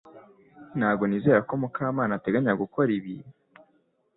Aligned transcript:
Ntabwo 0.77 1.03
nizera 1.05 1.39
ko 1.47 1.53
Mukamana 1.61 2.13
ateganya 2.15 2.53
gukora 2.61 2.89
ibi 2.99 3.15